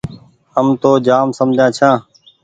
هم 0.55 0.67
تو 0.81 0.91
جآم 1.07 1.27
سمجها 1.37 1.67
ڇآن۔ 1.77 1.97